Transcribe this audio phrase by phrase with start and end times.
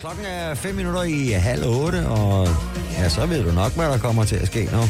[0.00, 2.48] Klokken er 5 minutter i halv otte, og
[2.98, 4.80] ja, så ved du nok, hvad der kommer til at ske nu.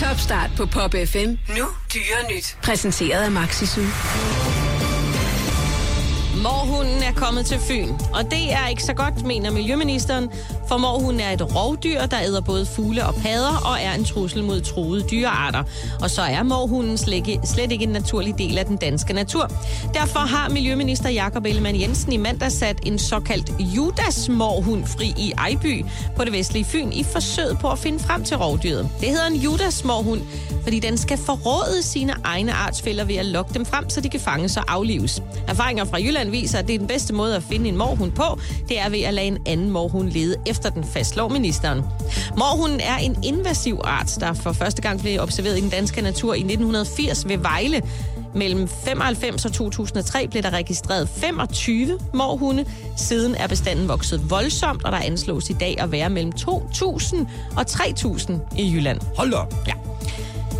[0.00, 1.28] Topstart på Pop FM.
[1.58, 2.56] Nu dyre nyt.
[2.62, 3.80] Præsenteret af Maxisu.
[6.42, 10.30] Morhunden er kommet til Fyn, og det er ikke så godt, mener Miljøministeren,
[10.68, 14.44] for morhunden er et rovdyr, der æder både fugle og padder og er en trussel
[14.44, 15.62] mod troede dyrearter.
[16.02, 16.98] Og så er morhunden
[17.44, 19.50] slet ikke en naturlig del af den danske natur.
[19.94, 25.84] Derfor har Miljøminister Jakob Ellemann Jensen i mandag sat en såkaldt Judas-morhund fri i Ejby
[26.16, 28.88] på det vestlige Fyn i forsøget på at finde frem til rovdyret.
[29.00, 30.20] Det hedder en Judas-morhund,
[30.62, 34.20] fordi den skal forråde sine egne artsfælder ved at lokke dem frem, så de kan
[34.20, 35.22] fanges og aflives.
[35.48, 38.40] Erfaringer fra Jylland viser, at det er den bedste måde at finde en morhund på,
[38.68, 41.82] det er ved at lade en anden morhund lede efter den, fastslår ministeren.
[42.38, 46.34] Morhunden er en invasiv art, der for første gang blev observeret i den danske natur
[46.34, 47.82] i 1980 ved Vejle.
[48.34, 52.64] Mellem 95 og 2003 blev der registreret 25 morhunde.
[52.96, 57.16] Siden er bestanden vokset voldsomt, og der anslås i dag at være mellem 2.000
[57.56, 59.00] og 3.000 i Jylland.
[59.16, 59.54] Hold op.
[59.66, 59.83] Ja.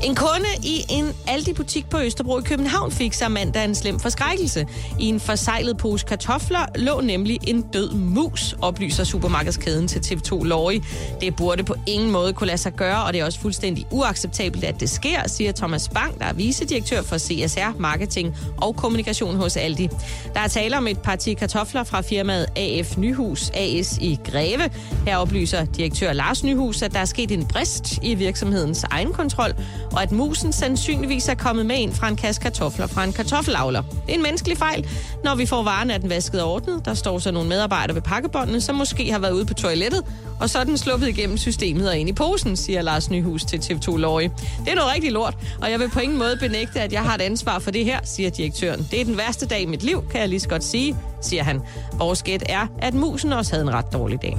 [0.04, 4.66] En kunde i en Aldi-butik på Østerbro i København fik sig mandag en slem forskrækkelse.
[5.00, 10.80] I en forsejlet pose kartofler lå nemlig en død mus, oplyser supermarkedskæden til TV2 Lorry.
[11.20, 14.64] Det burde på ingen måde kunne lade sig gøre, og det er også fuldstændig uacceptabelt,
[14.64, 19.56] at det sker, siger Thomas Bang, der er vicedirektør for CSR, marketing og kommunikation hos
[19.56, 19.88] Aldi.
[20.34, 24.70] Der er tale om et parti kartofler fra firmaet AF Nyhus AS i Greve.
[25.06, 29.54] Her oplyser direktør Lars Nyhus, at der er sket en brist i virksomhedens egen kontrol,
[29.94, 33.82] og at musen sandsynligvis er kommet med ind fra en kasse kartofler fra en kartoffelavler.
[33.82, 34.86] Det er en menneskelig fejl.
[35.24, 36.84] Når vi får varen, er den vasket og ordnet.
[36.84, 40.02] Der står så nogle medarbejdere ved pakkebåndene, som måske har været ude på toilettet,
[40.40, 43.58] og så er den sluppet igennem systemet og ind i posen, siger Lars Nyhus til
[43.58, 44.30] TV2 Lorge.
[44.64, 47.14] Det er noget rigtig lort, og jeg vil på ingen måde benægte, at jeg har
[47.14, 48.88] et ansvar for det her, siger direktøren.
[48.90, 51.42] Det er den værste dag i mit liv, kan jeg lige så godt sige, siger
[51.42, 51.60] han.
[51.92, 54.38] Vores gæt er, at musen også havde en ret dårlig dag.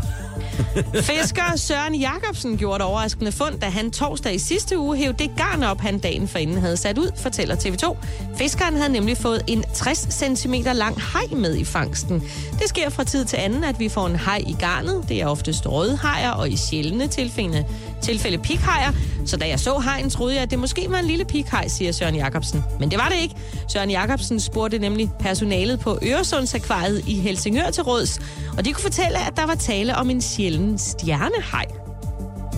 [1.02, 5.32] Fisker Søren Jacobsen gjorde et overraskende fund, da han torsdag i sidste uge hævde det
[5.38, 7.96] garn op, han dagen forinden havde sat ud, fortæller TV2.
[8.38, 10.08] Fiskeren havde nemlig fået en 60
[10.40, 12.24] cm lang hej med i fangsten.
[12.60, 15.06] Det sker fra tid til anden, at vi får en hej i garnet.
[15.10, 17.66] Det er ofte rødhajer og i sjældne tilfælde,
[18.02, 18.92] tilfælde pikhajer.
[19.26, 21.92] Så da jeg så hejen, troede jeg, at det måske var en lille pikhaj, siger
[21.92, 22.64] Søren Jacobsen.
[22.80, 23.36] Men det var det ikke.
[23.68, 28.20] Søren Jacobsen spurgte nemlig personalet på Øresundsakvariet i Helsingør til råds,
[28.58, 31.66] og de kunne fortælle, at der var tale om en sjælden stjernehaj.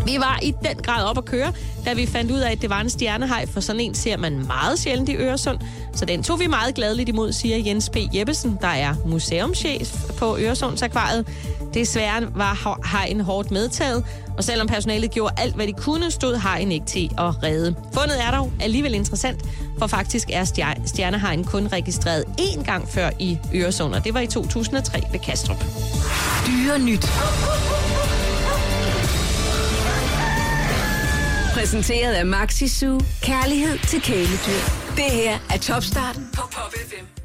[0.06, 1.54] Vi var i den grad op at køre,
[1.86, 4.48] da vi fandt ud af, at det var en stjernehej, for sådan en ser man
[4.48, 5.60] meget sjældent i Øresund.
[5.96, 7.98] Så den tog vi meget gladeligt imod, siger Jens P.
[8.14, 11.28] Jeppesen, der er museumschef på Øresundsakvariet.
[11.74, 14.04] Desværre var hajen hårdt medtaget,
[14.38, 17.76] og selvom personalet gjorde alt, hvad de kunne, stod hajen ikke til at redde.
[17.94, 19.46] Fundet er dog alligevel interessant,
[19.80, 20.46] for faktisk er
[20.86, 25.66] stjernehajen kun registreret én gang før i Øresund, og det var i 2003 ved Kastrup.
[26.48, 27.06] Dyre nyt.
[31.58, 33.00] Præsenteret af Maxi Zoo.
[33.22, 34.64] Kærlighed til kæledyr.
[34.96, 37.17] Det her er Topstarten på Pop FM.